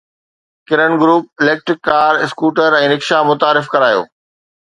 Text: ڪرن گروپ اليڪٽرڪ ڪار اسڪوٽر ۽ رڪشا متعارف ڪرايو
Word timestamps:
ڪرن 0.69 0.91
گروپ 1.01 1.23
اليڪٽرڪ 1.41 1.79
ڪار 1.89 2.13
اسڪوٽر 2.23 2.77
۽ 2.79 2.87
رڪشا 2.93 3.21
متعارف 3.29 3.71
ڪرايو 3.75 4.01